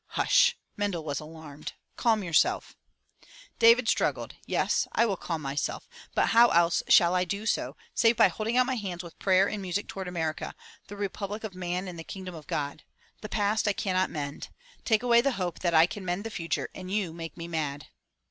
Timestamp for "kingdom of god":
12.03-12.81